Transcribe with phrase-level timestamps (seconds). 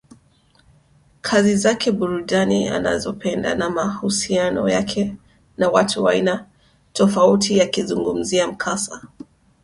[1.21, 5.15] kazi zake burudani anazopenda na mahusiano yake
[5.57, 6.45] na watu wa aina
[6.93, 9.03] tofautiAkizungumzia mkasa